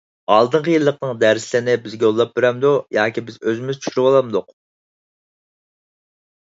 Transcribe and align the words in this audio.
ئالدىنقى 0.35 0.71
يىللىقنىڭ 0.75 1.11
دەرسلىرىنى 1.23 1.75
بىزگە 1.85 2.07
يوللاپ 2.09 2.33
بېرەمدۇ 2.39 2.73
ياكى 2.99 3.25
بىز 3.29 3.39
ئۆزىمىز 3.45 3.81
چۈشۈرۈۋالامدۇق؟ 3.85 4.53